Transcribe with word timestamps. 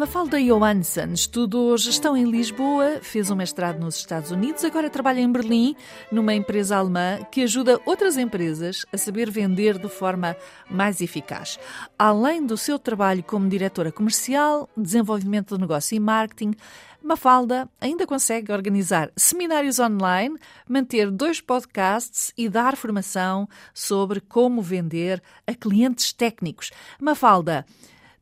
Mafalda 0.00 0.40
Johansson 0.40 1.12
estudou 1.12 1.76
gestão 1.76 2.16
em 2.16 2.24
Lisboa, 2.24 3.00
fez 3.02 3.30
um 3.30 3.36
mestrado 3.36 3.78
nos 3.78 3.96
Estados 3.96 4.30
Unidos, 4.30 4.64
agora 4.64 4.88
trabalha 4.88 5.20
em 5.20 5.30
Berlim, 5.30 5.76
numa 6.10 6.32
empresa 6.32 6.78
alemã 6.78 7.18
que 7.30 7.42
ajuda 7.42 7.78
outras 7.84 8.16
empresas 8.16 8.86
a 8.90 8.96
saber 8.96 9.30
vender 9.30 9.76
de 9.76 9.90
forma 9.90 10.34
mais 10.70 11.02
eficaz. 11.02 11.58
Além 11.98 12.46
do 12.46 12.56
seu 12.56 12.78
trabalho 12.78 13.22
como 13.22 13.46
diretora 13.46 13.92
comercial, 13.92 14.70
desenvolvimento 14.74 15.54
de 15.54 15.60
negócio 15.60 15.94
e 15.94 16.00
marketing, 16.00 16.54
Mafalda 17.02 17.68
ainda 17.78 18.06
consegue 18.06 18.52
organizar 18.52 19.12
seminários 19.14 19.78
online, 19.78 20.34
manter 20.66 21.10
dois 21.10 21.42
podcasts 21.42 22.32
e 22.38 22.48
dar 22.48 22.74
formação 22.74 23.46
sobre 23.74 24.18
como 24.18 24.62
vender 24.62 25.22
a 25.46 25.52
clientes 25.52 26.10
técnicos. 26.10 26.70
Mafalda, 26.98 27.66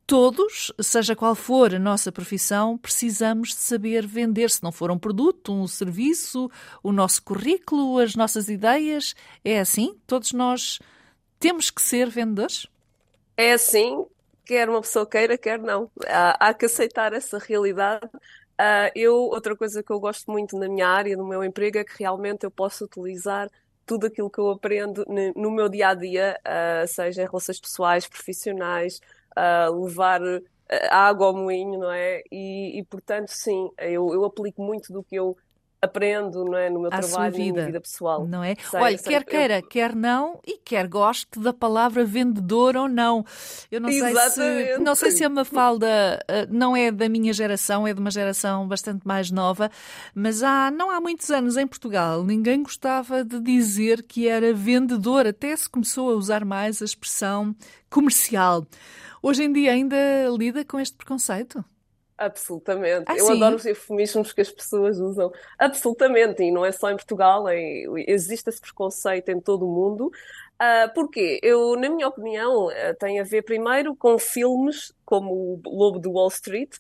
Todos, 0.09 0.73
seja 0.81 1.15
qual 1.15 1.35
for 1.35 1.75
a 1.75 1.79
nossa 1.79 2.11
profissão, 2.11 2.79
precisamos 2.79 3.51
de 3.51 3.57
saber 3.57 4.07
vender, 4.07 4.49
se 4.49 4.63
não 4.63 4.73
for 4.73 4.91
um 4.91 4.99
produto, 4.99 5.53
um 5.53 5.67
serviço, 5.67 6.51
o 6.83 6.91
nosso 6.91 7.23
currículo, 7.23 7.99
as 7.99 8.15
nossas 8.15 8.49
ideias. 8.49 9.15
É 9.45 9.61
assim? 9.61 10.01
Todos 10.07 10.33
nós 10.33 10.79
temos 11.39 11.71
que 11.71 11.83
ser 11.83 12.09
vendedores? 12.09 12.67
É 13.37 13.53
assim, 13.53 14.03
quer 14.47 14.71
uma 14.71 14.81
pessoa 14.81 15.05
queira, 15.05 15.37
quer 15.37 15.59
não. 15.59 15.91
Há, 16.07 16.55
que 16.55 16.65
aceitar 16.65 17.13
essa 17.13 17.37
realidade. 17.37 18.07
Uh, 18.07 18.89
eu, 18.95 19.15
outra 19.15 19.55
coisa 19.55 19.83
que 19.83 19.93
eu 19.93 20.01
gosto 20.01 20.33
muito 20.33 20.57
na 20.59 20.71
minha 20.71 20.89
área, 20.89 21.19
no 21.19 21.29
meu 21.29 21.45
emprego, 21.45 21.77
é 21.77 21.85
que 21.85 21.99
realmente 21.99 22.45
eu 22.45 22.51
posso 22.51 22.87
utilizar 22.87 23.51
tudo 23.85 24.07
aquilo 24.07 24.31
que 24.31 24.39
eu 24.39 24.49
aprendo 24.49 25.05
no, 25.37 25.51
meu 25.51 25.69
dia 25.69 25.91
a 25.91 25.95
dia, 25.95 26.41
uh, 26.47 26.89
seja 26.89 27.23
em 27.23 27.27
relações 27.27 27.61
pessoais, 27.61 28.07
profissionais, 28.07 29.03
uh, 29.39 29.85
levar 29.85 30.21
água 30.91 31.29
ao 31.29 31.37
moinho, 31.37 31.79
não 31.79 31.91
é? 31.91 32.23
E, 32.31 32.79
e 32.79 32.85
portanto, 32.85 33.29
sim, 33.29 33.71
eu, 33.79 34.13
eu 34.13 34.25
aplico 34.25 34.63
muito 34.63 34.93
do 34.93 35.03
que 35.03 35.17
eu 35.17 35.37
aprendo 35.81 36.45
não 36.45 36.57
é, 36.57 36.69
no 36.69 36.81
meu 36.81 36.89
à 36.93 37.01
trabalho 37.01 37.33
vida, 37.33 37.43
e 37.43 37.49
na 37.49 37.53
minha 37.53 37.67
vida 37.67 37.81
pessoal. 37.81 38.27
Não 38.27 38.43
é? 38.43 38.55
Sei, 38.57 38.81
Olha, 38.81 38.99
sei, 38.99 39.13
quer 39.13 39.25
queira, 39.25 39.59
eu... 39.59 39.69
quer 39.69 39.95
não, 39.95 40.41
e 40.47 40.59
quer 40.59 40.89
goste 40.89 41.39
da 41.39 41.53
palavra 41.53 42.05
vendedor 42.05 42.77
ou 42.77 42.89
não. 42.89 43.25
Eu 43.71 43.81
não 43.81 43.89
Exatamente. 43.89 44.31
sei 44.31 44.75
se 44.75 44.79
não 44.79 44.95
sei 44.95 45.11
se 45.11 45.25
a 45.25 45.29
Mafalda 45.29 45.87
uh, 46.29 46.53
não 46.53 46.77
é 46.77 46.91
da 46.91 47.09
minha 47.09 47.33
geração, 47.33 47.87
é 47.87 47.95
de 47.95 48.01
uma 48.01 48.11
geração 48.11 48.67
bastante 48.67 49.07
mais 49.07 49.31
nova, 49.31 49.71
mas 50.15 50.43
há 50.43 50.71
não 50.71 50.91
há 50.91 51.01
muitos 51.01 51.31
anos 51.31 51.57
em 51.57 51.67
Portugal 51.67 52.25
ninguém 52.25 52.63
gostava 52.63 53.25
de 53.25 53.41
dizer 53.41 54.03
que 54.03 54.29
era 54.29 54.53
vendedor, 54.53 55.27
até 55.27 55.55
se 55.55 55.69
começou 55.69 56.11
a 56.11 56.15
usar 56.15 56.45
mais 56.45 56.83
a 56.83 56.85
expressão 56.85 57.55
comercial. 57.89 58.67
Hoje 59.23 59.45
em 59.45 59.53
dia 59.53 59.73
ainda 59.73 59.97
lida 60.37 60.65
com 60.65 60.79
este 60.79 60.97
preconceito? 60.97 61.65
Absolutamente. 62.19 63.05
Ah, 63.07 63.17
eu 63.17 63.27
sim? 63.27 63.37
adoro 63.37 63.55
os 63.55 63.65
eufemismos 63.65 64.33
que 64.33 64.41
as 64.41 64.51
pessoas 64.51 64.99
usam. 64.99 65.33
Absolutamente. 65.57 66.43
E 66.43 66.51
não 66.51 66.65
é 66.65 66.73
só 66.73 66.91
em 66.91 66.97
Portugal, 66.97 67.49
é, 67.49 67.85
existe 68.09 68.51
esse 68.51 68.61
preconceito 68.61 69.29
em 69.29 69.41
todo 69.41 69.65
o 69.65 69.73
mundo. 69.73 70.11
Uh, 70.61 70.93
porquê? 70.93 71.39
Eu, 71.41 71.77
na 71.77 71.89
minha 71.89 72.09
opinião, 72.09 72.67
uh, 72.67 72.95
tem 72.99 73.21
a 73.21 73.25
ver 73.25 73.43
primeiro 73.43 73.95
com 73.95 74.19
filmes 74.19 74.93
como 75.05 75.33
o 75.33 75.61
Lobo 75.65 76.01
de 76.01 76.09
Wall 76.09 76.27
Street, 76.29 76.77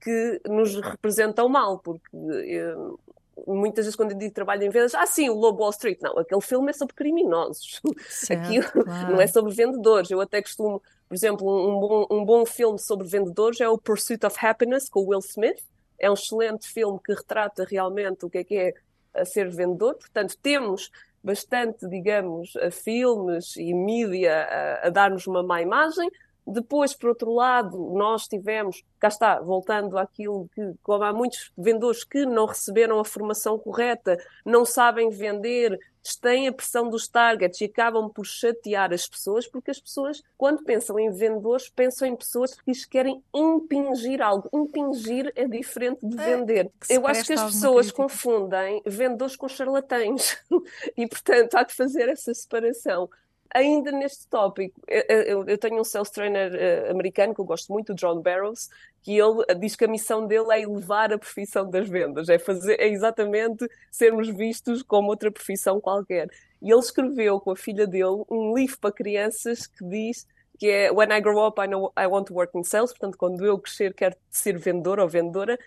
que 0.00 0.40
nos 0.46 0.74
representam 0.74 1.48
mal, 1.48 1.78
porque 1.78 2.08
uh, 2.12 2.98
muitas 3.46 3.84
vezes 3.84 3.94
quando 3.94 4.10
eu 4.10 4.18
digo 4.18 4.34
trabalho 4.34 4.64
em 4.64 4.70
vendas, 4.70 4.96
ah 4.96 5.06
sim, 5.06 5.30
o 5.30 5.34
Lobo 5.34 5.60
Wall 5.60 5.70
Street, 5.70 5.98
não, 6.00 6.18
aquele 6.18 6.40
filme 6.40 6.70
é 6.70 6.72
sobre 6.72 6.94
criminosos, 6.94 7.80
Certo, 8.08 8.44
aquilo 8.44 8.84
claro. 8.84 9.12
não 9.14 9.20
é 9.20 9.28
sobre 9.28 9.54
vendedores. 9.54 10.10
Eu 10.10 10.20
até 10.20 10.42
costumo, 10.42 10.82
por 11.10 11.16
exemplo, 11.16 11.68
um 11.68 11.80
bom, 11.80 12.06
um 12.08 12.24
bom 12.24 12.46
filme 12.46 12.78
sobre 12.78 13.04
vendedores 13.04 13.60
é 13.60 13.68
o 13.68 13.76
Pursuit 13.76 14.24
of 14.24 14.36
Happiness 14.40 14.88
com 14.88 15.04
Will 15.04 15.18
Smith. 15.18 15.60
É 15.98 16.08
um 16.08 16.14
excelente 16.14 16.68
filme 16.68 17.00
que 17.04 17.12
retrata 17.12 17.66
realmente 17.68 18.24
o 18.24 18.30
que 18.30 18.38
é 18.38 18.44
que 18.44 18.56
é 18.56 18.74
a 19.12 19.24
ser 19.24 19.50
vendedor. 19.50 19.96
Portanto, 19.96 20.38
temos 20.40 20.88
bastante, 21.20 21.88
digamos, 21.88 22.52
filmes 22.70 23.56
e 23.56 23.74
mídia 23.74 24.44
a, 24.44 24.86
a 24.86 24.90
dar-nos 24.90 25.26
uma 25.26 25.42
má 25.42 25.60
imagem. 25.60 26.08
Depois, 26.50 26.94
por 26.94 27.10
outro 27.10 27.32
lado, 27.32 27.92
nós 27.94 28.26
tivemos, 28.26 28.82
cá 28.98 29.08
está, 29.08 29.40
voltando 29.40 29.96
àquilo 29.96 30.48
que, 30.54 30.74
como 30.82 31.04
há 31.04 31.12
muitos 31.12 31.52
vendedores 31.56 32.04
que 32.04 32.26
não 32.26 32.46
receberam 32.46 32.98
a 32.98 33.04
formação 33.04 33.58
correta, 33.58 34.18
não 34.44 34.64
sabem 34.64 35.10
vender, 35.10 35.78
têm 36.20 36.48
a 36.48 36.52
pressão 36.52 36.88
dos 36.88 37.06
targets 37.08 37.60
e 37.60 37.64
acabam 37.64 38.08
por 38.08 38.24
chatear 38.24 38.92
as 38.92 39.06
pessoas, 39.06 39.46
porque 39.46 39.70
as 39.70 39.80
pessoas, 39.80 40.22
quando 40.36 40.64
pensam 40.64 40.98
em 40.98 41.10
vendedores, 41.10 41.68
pensam 41.68 42.08
em 42.08 42.16
pessoas 42.16 42.54
que 42.54 42.62
lhes 42.66 42.84
querem 42.84 43.22
impingir 43.34 44.22
algo. 44.22 44.48
Impingir 44.52 45.32
é 45.36 45.46
diferente 45.46 45.98
de 46.02 46.16
vender. 46.16 46.70
que 46.80 46.86
se 46.86 46.94
Eu 46.94 47.06
acho 47.06 47.24
que 47.24 47.32
as 47.32 47.42
pessoas 47.42 47.86
crítica. 47.86 48.02
confundem 48.02 48.82
vendedores 48.86 49.36
com 49.36 49.48
charlatães. 49.48 50.38
e, 50.96 51.06
portanto, 51.06 51.54
há 51.54 51.64
que 51.64 51.74
fazer 51.74 52.08
essa 52.08 52.32
separação. 52.32 53.08
Ainda 53.52 53.90
neste 53.90 54.28
tópico, 54.28 54.80
eu, 54.86 55.44
eu- 55.44 55.58
tenho 55.58 55.80
um 55.80 55.84
sales 55.84 56.08
trainer 56.10 56.54
eh, 56.54 56.88
americano 56.90 57.34
que 57.34 57.40
eu 57.40 57.44
gosto 57.44 57.72
muito, 57.72 57.90
o 57.92 57.94
John 57.96 58.20
Barrows, 58.22 58.68
que 59.02 59.18
ele 59.18 59.44
diz 59.58 59.74
que 59.74 59.84
a 59.84 59.88
missão 59.88 60.24
dele 60.26 60.46
é 60.52 60.60
elevar 60.62 61.12
a 61.12 61.18
profissão 61.18 61.68
das 61.68 61.88
vendas, 61.88 62.28
é 62.28 62.38
fazer, 62.38 62.78
é 62.80 62.86
exatamente 62.88 63.66
sermos 63.90 64.28
vistos 64.28 64.82
como 64.84 65.08
outra 65.08 65.32
profissão 65.32 65.80
qualquer. 65.80 66.28
E 66.62 66.70
ele 66.70 66.78
escreveu 66.80 67.40
com 67.40 67.50
a 67.50 67.56
filha 67.56 67.86
dele 67.88 68.22
um 68.30 68.54
livro 68.56 68.78
para 68.78 68.92
crianças 68.92 69.66
que 69.66 69.84
diz 69.84 70.26
que 70.58 70.68
é 70.68 70.92
When 70.92 71.10
I 71.10 71.20
grow 71.20 71.44
up, 71.46 71.58
I 71.60 71.66
know 71.66 71.92
I 71.98 72.06
want 72.06 72.26
to 72.28 72.34
work 72.34 72.56
in 72.56 72.62
sales, 72.62 72.92
portanto, 72.92 73.16
quando 73.18 73.44
eu 73.44 73.58
crescer, 73.58 73.94
quero 73.94 74.14
ser 74.30 74.58
vendedor 74.58 75.00
ou 75.00 75.08
vendedora, 75.08 75.58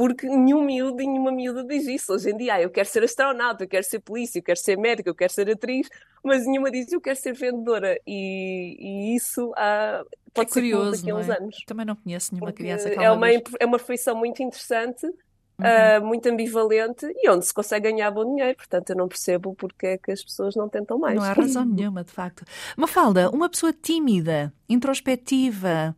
porque 0.00 0.26
nenhum 0.26 0.62
miúdo 0.64 1.02
e 1.02 1.06
nenhuma 1.06 1.30
miúda 1.30 1.62
diz 1.62 1.86
isso. 1.86 2.14
Hoje 2.14 2.30
em 2.30 2.36
dia, 2.38 2.54
ah, 2.54 2.62
eu 2.62 2.70
quero 2.70 2.88
ser 2.88 3.04
astronauta, 3.04 3.64
eu 3.64 3.68
quero 3.68 3.84
ser 3.84 4.00
polícia, 4.00 4.38
eu 4.38 4.42
quero 4.42 4.58
ser 4.58 4.78
médica, 4.78 5.10
eu 5.10 5.14
quero 5.14 5.30
ser 5.30 5.50
atriz, 5.50 5.90
mas 6.24 6.46
nenhuma 6.46 6.70
diz 6.70 6.90
eu 6.90 7.02
quero 7.02 7.18
ser 7.18 7.34
vendedora. 7.34 7.98
E, 8.06 8.76
e 8.80 9.14
isso 9.14 9.52
ah, 9.58 10.02
pode 10.32 10.48
é 10.48 10.52
ser 10.54 10.60
curioso, 10.60 10.92
daqui 10.92 11.10
a 11.10 11.16
uns 11.16 11.28
é? 11.28 11.36
anos. 11.36 11.56
Também 11.66 11.84
não 11.84 11.94
conheço 11.96 12.32
nenhuma 12.32 12.50
Porque 12.50 12.62
criança 12.62 12.88
que 12.88 12.98
é 12.98 13.10
uma, 13.10 13.26
vez- 13.26 13.42
é 13.60 13.66
uma 13.66 13.76
profissão 13.76 14.16
muito 14.16 14.42
interessante, 14.42 15.06
Uhum. 15.06 15.66
ah, 15.66 16.00
muito 16.00 16.26
ambivalente 16.26 17.04
e 17.16 17.28
onde 17.28 17.44
se 17.44 17.52
consegue 17.52 17.90
ganhar 17.92 18.10
bom 18.10 18.24
dinheiro. 18.24 18.56
Portanto, 18.56 18.88
eu 18.88 18.96
não 18.96 19.06
percebo 19.06 19.54
porque 19.54 19.86
é 19.86 19.98
que 19.98 20.10
as 20.12 20.24
pessoas 20.24 20.56
não 20.56 20.70
tentam 20.70 20.98
mais. 20.98 21.16
Não 21.16 21.22
há 21.22 21.34
razão 21.34 21.66
nenhuma, 21.68 22.02
de 22.02 22.10
facto. 22.10 22.42
Mafalda, 22.78 23.28
uma 23.28 23.46
pessoa 23.50 23.70
tímida, 23.70 24.50
introspectiva, 24.66 25.94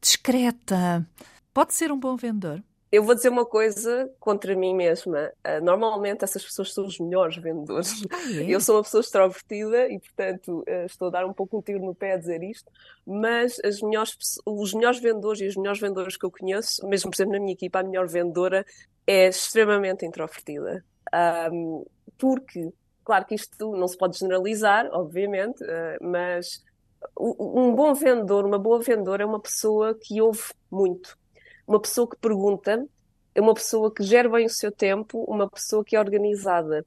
discreta, 0.00 1.04
pode 1.52 1.74
ser 1.74 1.90
um 1.90 1.98
bom 1.98 2.14
vendedor? 2.14 2.62
Eu 2.92 3.04
vou 3.04 3.14
dizer 3.14 3.28
uma 3.28 3.46
coisa 3.46 4.10
contra 4.18 4.56
mim 4.56 4.74
mesma. 4.74 5.32
Ah, 5.44 5.60
normalmente 5.60 6.24
essas 6.24 6.44
pessoas 6.44 6.74
são 6.74 6.84
os 6.84 6.98
melhores 6.98 7.36
vendedores. 7.36 8.04
Ah, 8.10 8.32
é? 8.32 8.50
Eu 8.50 8.60
sou 8.60 8.76
uma 8.76 8.82
pessoa 8.82 9.00
extrovertida 9.00 9.88
e, 9.88 10.00
portanto, 10.00 10.64
ah, 10.66 10.84
estou 10.86 11.08
a 11.08 11.10
dar 11.10 11.24
um 11.24 11.32
pouco 11.32 11.56
um 11.56 11.62
tiro 11.62 11.78
no 11.78 11.94
pé 11.94 12.14
a 12.14 12.16
dizer 12.16 12.42
isto, 12.42 12.70
mas 13.06 13.60
as 13.64 13.80
melhores, 13.80 14.16
os 14.44 14.74
melhores 14.74 14.98
vendedores 14.98 15.40
e 15.40 15.46
os 15.46 15.56
melhores 15.56 15.80
vendedores 15.80 16.16
que 16.16 16.26
eu 16.26 16.30
conheço, 16.32 16.84
mesmo 16.88 17.10
por 17.10 17.16
exemplo 17.16 17.32
na 17.34 17.38
minha 17.38 17.52
equipa, 17.52 17.78
a 17.78 17.82
melhor 17.84 18.08
vendedora 18.08 18.66
é 19.06 19.28
extremamente 19.28 20.04
introvertida. 20.04 20.84
Ahm, 21.12 21.84
porque, 22.18 22.72
claro 23.04 23.24
que 23.24 23.36
isto 23.36 23.70
não 23.76 23.86
se 23.86 23.96
pode 23.96 24.18
generalizar, 24.18 24.88
obviamente, 24.92 25.62
ah, 25.64 25.96
mas 26.00 26.64
um 27.18 27.74
bom 27.74 27.94
vendedor, 27.94 28.44
uma 28.44 28.58
boa 28.58 28.80
vendedora 28.80 29.22
é 29.22 29.26
uma 29.26 29.40
pessoa 29.40 29.94
que 29.94 30.20
ouve 30.20 30.42
muito 30.70 31.19
uma 31.70 31.80
pessoa 31.80 32.08
que 32.08 32.16
pergunta, 32.18 32.86
é 33.34 33.40
uma 33.40 33.54
pessoa 33.54 33.92
que 33.94 34.02
gera 34.04 34.28
bem 34.28 34.46
o 34.46 34.50
seu 34.50 34.72
tempo, 34.72 35.24
uma 35.24 35.48
pessoa 35.50 35.84
que 35.84 35.96
é 35.96 36.00
organizada. 36.00 36.84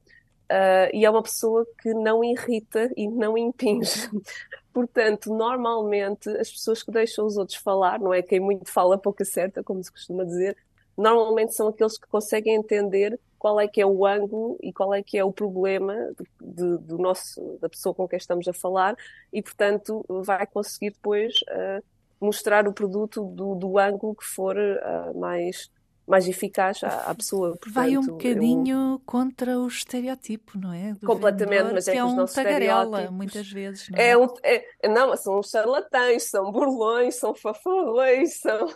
Ah, 0.50 0.90
e 0.94 1.06
é 1.06 1.10
uma 1.10 1.24
pessoa 1.24 1.66
que 1.82 1.94
não 1.94 2.24
irrita 2.24 2.92
e 2.98 3.08
não 3.10 3.38
impinge. 3.38 4.10
Portanto, 4.74 5.34
normalmente, 5.34 6.30
as 6.38 6.52
pessoas 6.52 6.84
que 6.84 6.92
deixam 6.92 7.26
os 7.26 7.38
outros 7.38 7.58
falar, 7.58 8.00
não 8.00 8.14
é 8.14 8.22
quem 8.22 8.40
muito 8.40 8.72
fala 8.72 8.98
pouco 8.98 9.24
acerta, 9.24 9.64
como 9.64 9.84
se 9.84 9.92
costuma 9.92 10.24
dizer, 10.26 10.58
normalmente 10.98 11.54
são 11.56 11.68
aqueles 11.70 11.98
que 11.98 12.08
conseguem 12.08 12.56
entender 12.56 13.20
qual 13.40 13.60
é 13.60 13.68
que 13.68 13.82
é 13.82 13.86
o 13.86 14.06
ângulo 14.06 14.58
e 14.62 14.72
qual 14.74 14.94
é 14.94 15.04
que 15.04 15.18
é 15.18 15.24
o 15.24 15.34
problema 15.34 15.94
de- 16.42 16.78
do 16.80 16.98
nosso, 16.98 17.58
da 17.62 17.70
pessoa 17.70 17.94
com 17.96 18.08
quem 18.08 18.18
estamos 18.18 18.48
a 18.48 18.54
falar 18.54 18.96
e, 19.32 19.42
portanto, 19.42 20.06
vai 20.10 20.46
conseguir 20.48 20.92
depois 20.92 21.34
ah, 21.50 21.82
mostrar 22.24 22.68
o 22.68 22.74
produto 22.74 23.24
do, 23.26 23.56
do 23.56 23.78
ângulo 23.78 24.16
que 24.16 24.26
for 24.26 24.58
ah, 24.58 25.12
mais, 25.16 25.70
mais 26.08 26.28
eficaz 26.28 26.84
à, 26.84 27.12
à 27.12 27.16
pessoa. 27.16 27.58
Vai 27.68 27.98
um 27.98 28.02
Portanto, 28.02 28.10
eu- 28.10 28.18
bocadinho 28.18 29.02
contra 29.06 29.58
o 29.60 29.68
estereotipo, 29.68 30.58
não 30.58 30.74
é? 30.74 30.94
Do 30.94 31.06
Completamente, 31.06 31.58
vendedor, 31.58 31.74
mas 31.74 31.88
é 31.88 31.92
que 31.92 31.98
é 31.98 32.04
os 32.04 32.14
um 32.14 32.26
tagarela, 32.26 33.12
muitas 33.12 33.48
vezes, 33.50 33.90
não 33.90 33.98
É 34.00 34.18
um, 34.18 34.28
é, 34.44 34.88
não, 34.90 35.16
são 35.16 35.42
charlatães, 35.44 36.24
são 36.30 36.52
burlões, 36.52 37.16
são 37.16 37.34
fafarrões, 37.36 38.40
são... 38.40 38.68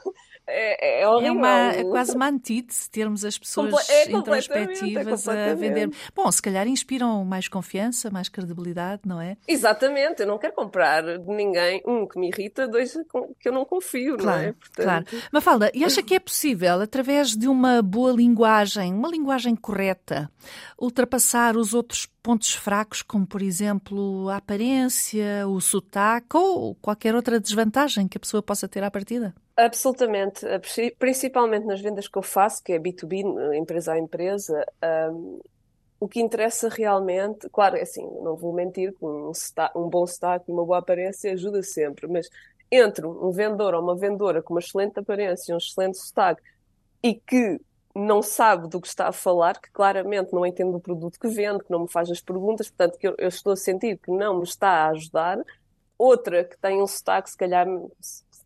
é, 0.47 1.01
é 1.01 1.07
horrível. 1.09 1.33
É, 1.33 1.38
uma, 1.38 1.73
é 1.73 1.83
quase 1.83 2.15
uma 2.15 2.29
antítese 2.29 2.89
termos 2.89 3.25
as 3.25 3.38
pessoas 3.38 3.71
Comple 3.71 3.94
é 3.94 4.11
introspectivas 4.11 5.27
é 5.27 5.51
a 5.51 5.55
vender. 5.55 5.91
Bom, 6.15 6.31
se 6.31 6.41
calhar 6.41 6.67
inspiram 6.67 7.23
mais 7.25 7.47
confiança, 7.47 8.09
mais 8.09 8.29
credibilidade, 8.29 9.01
não 9.05 9.19
é? 9.19 9.35
Exatamente, 9.47 10.21
eu 10.21 10.27
não 10.27 10.38
quero 10.38 10.53
comprar 10.53 11.03
de 11.03 11.29
ninguém, 11.29 11.81
um, 11.85 12.07
que 12.07 12.17
me 12.17 12.29
irrita, 12.29 12.67
dois, 12.67 12.97
que 13.39 13.49
eu 13.49 13.51
não 13.51 13.65
confio, 13.65 14.17
claro, 14.17 14.39
não 14.39 14.47
é? 14.47 14.53
Portanto... 14.53 14.85
Claro. 14.85 15.05
Mafalda, 15.31 15.71
e 15.73 15.83
acha 15.83 16.01
que 16.03 16.15
é 16.15 16.19
possível, 16.19 16.81
através 16.81 17.35
de 17.35 17.47
uma 17.47 17.81
boa 17.81 18.11
linguagem, 18.11 18.93
uma 18.93 19.09
linguagem 19.09 19.55
correta, 19.55 20.31
ultrapassar 20.79 21.57
os 21.57 21.73
outros 21.73 22.05
pontos 22.23 22.53
fracos, 22.53 23.01
como 23.01 23.27
por 23.27 23.41
exemplo 23.41 24.29
a 24.29 24.38
aparência, 24.38 25.47
o 25.47 25.59
sotaque 25.59 26.38
ou 26.38 26.75
qualquer 26.75 27.15
outra 27.15 27.39
desvantagem 27.39 28.07
que 28.07 28.17
a 28.17 28.19
pessoa 28.19 28.41
possa 28.41 28.67
ter 28.67 28.83
à 28.83 28.91
partida? 28.91 29.33
Absolutamente, 29.59 30.45
principalmente 31.00 31.65
nas 31.65 31.81
vendas 31.81 32.07
que 32.07 32.15
eu 32.15 32.21
faço, 32.21 32.63
que 32.63 32.74
é 32.74 32.80
B2B, 32.80 33.56
empresa 33.56 33.94
a 33.94 33.98
empresa, 33.98 34.63
um, 35.12 35.39
o 36.00 36.07
que 36.07 36.19
interessa 36.21 36.69
realmente, 36.69 37.50
claro, 37.50 37.75
é 37.75 37.81
assim, 37.81 38.07
não 38.21 38.36
vou 38.36 38.54
mentir, 38.54 38.94
um, 39.01 39.31
um 39.75 39.89
bom 39.89 40.06
destaque 40.06 40.45
e 40.50 40.54
uma 40.54 40.63
boa 40.63 40.77
aparência 40.77 41.33
ajuda 41.33 41.63
sempre, 41.63 42.07
mas 42.07 42.30
entre 42.71 43.07
um 43.07 43.31
vendedor 43.31 43.74
ou 43.74 43.81
uma 43.81 43.95
vendedora 43.95 44.44
com 44.44 44.54
uma 44.54 44.59
excelente 44.59 45.00
aparência, 45.00 45.56
um 45.56 45.57
excelente 45.57 45.98
sotaque 45.98 46.44
e 47.03 47.15
que 47.15 47.60
não 47.95 48.21
sabe 48.21 48.69
do 48.69 48.81
que 48.81 48.88
está 48.88 49.07
a 49.07 49.12
falar, 49.13 49.60
que 49.60 49.71
claramente 49.71 50.33
não 50.33 50.45
entende 50.45 50.75
o 50.75 50.80
produto 50.80 51.19
que 51.19 51.27
vende, 51.30 51.63
que 51.63 51.71
não 51.71 51.81
me 51.81 51.92
faz 51.92 52.12
as 52.12 52.21
perguntas, 52.21 52.69
portanto, 52.69 52.98
que 53.00 53.07
eu, 53.07 53.15
eu 53.18 53.27
estou 53.30 53.53
a 53.53 53.57
sentir 53.57 53.98
que 54.00 54.12
não 54.12 54.38
me 54.38 54.44
está 54.44 54.69
a 54.69 54.89
ajudar, 54.89 55.39
outra 55.98 56.44
que 56.44 56.57
tem 56.60 56.81
um 56.81 56.88
sotaque, 56.88 57.31
se 57.31 57.38
calhar 57.38 57.68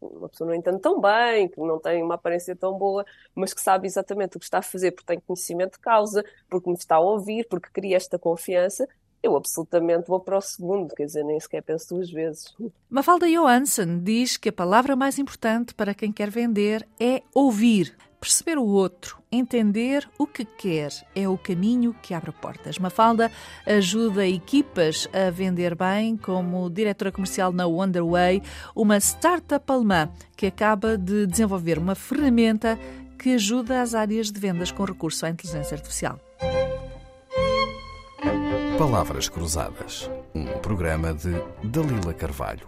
uma 0.01 0.27
pessoa 0.27 0.49
não 0.49 0.55
entende 0.55 0.79
tão 0.79 0.99
bem, 0.99 1.47
que 1.47 1.59
não 1.59 1.79
tem 1.79 2.01
uma 2.01 2.15
aparência 2.15 2.55
tão 2.55 2.77
boa, 2.77 3.05
mas 3.35 3.53
que 3.53 3.61
sabe 3.61 3.87
exatamente 3.87 4.37
o 4.37 4.39
que 4.39 4.45
está 4.45 4.57
a 4.57 4.63
fazer 4.63 4.91
porque 4.91 5.05
tem 5.05 5.19
conhecimento 5.19 5.73
de 5.73 5.79
causa, 5.79 6.25
porque 6.49 6.69
me 6.69 6.75
está 6.75 6.95
a 6.95 6.99
ouvir, 6.99 7.47
porque 7.47 7.69
cria 7.71 7.95
esta 7.95 8.17
confiança, 8.17 8.87
eu 9.23 9.35
absolutamente 9.35 10.07
vou 10.07 10.19
para 10.19 10.37
o 10.37 10.41
segundo, 10.41 10.95
quer 10.95 11.05
dizer, 11.05 11.23
nem 11.23 11.39
sequer 11.39 11.61
penso 11.61 11.93
duas 11.93 12.09
vezes. 12.09 12.55
Mafalda 12.89 13.27
Johansson 13.27 13.99
diz 13.99 14.35
que 14.35 14.49
a 14.49 14.53
palavra 14.53 14.95
mais 14.95 15.19
importante 15.19 15.75
para 15.75 15.93
quem 15.93 16.11
quer 16.11 16.29
vender 16.29 16.87
é 16.99 17.21
ouvir. 17.33 17.95
Perceber 18.21 18.59
o 18.59 18.65
outro, 18.65 19.17
entender 19.31 20.07
o 20.15 20.27
que 20.27 20.45
quer, 20.45 20.91
é 21.15 21.27
o 21.27 21.39
caminho 21.39 21.95
que 22.03 22.13
abre 22.13 22.31
portas. 22.31 22.77
Mafalda 22.77 23.31
ajuda 23.65 24.27
equipas 24.27 25.09
a 25.11 25.31
vender 25.31 25.73
bem, 25.73 26.15
como 26.15 26.69
diretora 26.69 27.11
comercial 27.11 27.51
na 27.51 27.65
Wonderway, 27.65 28.43
uma 28.75 28.97
startup 28.97 29.65
alemã 29.71 30.07
que 30.37 30.45
acaba 30.45 30.99
de 30.99 31.25
desenvolver 31.25 31.79
uma 31.79 31.95
ferramenta 31.95 32.77
que 33.17 33.33
ajuda 33.33 33.81
as 33.81 33.95
áreas 33.95 34.31
de 34.31 34.39
vendas 34.39 34.71
com 34.71 34.83
recurso 34.83 35.25
à 35.25 35.29
inteligência 35.31 35.73
artificial. 35.73 36.19
Palavras 38.77 39.29
Cruzadas, 39.29 40.11
um 40.35 40.45
programa 40.59 41.11
de 41.11 41.31
Dalila 41.63 42.13
Carvalho. 42.13 42.67